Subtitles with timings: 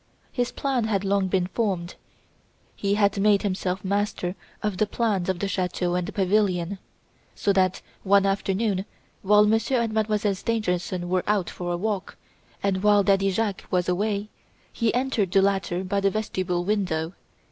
[0.31, 1.93] His plan had long been formed.
[2.75, 6.79] He had made himself master of the plans of the chateau and the pavilion.
[7.35, 8.85] So that, one afternoon,
[9.21, 12.17] while Monsieur and Mademoiselle Stangerson were out for a walk,
[12.63, 14.29] and while Daddy Jacques was away,
[14.73, 17.13] he entered the latter by the vestibule window.